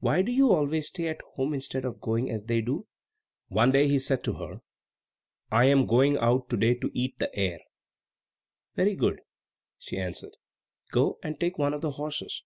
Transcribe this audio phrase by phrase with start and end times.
[0.00, 2.88] Why do you always stay at home, instead of doing as they do?"
[3.46, 4.62] One day he said to her,
[5.52, 7.60] "I am going out to day to eat the air."
[8.74, 9.20] "Very good,"
[9.78, 10.36] she answered;
[10.90, 12.42] "go, and take one of the horses."